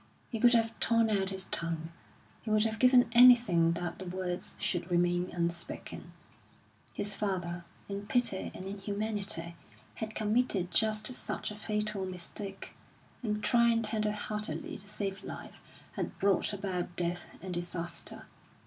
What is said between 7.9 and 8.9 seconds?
pity and in